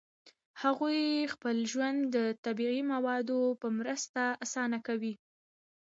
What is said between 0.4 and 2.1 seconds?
هغوی خپل ژوند